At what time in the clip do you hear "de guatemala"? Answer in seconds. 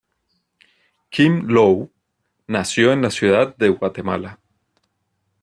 3.57-4.39